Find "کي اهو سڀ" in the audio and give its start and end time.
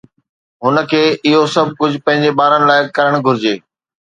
0.91-1.67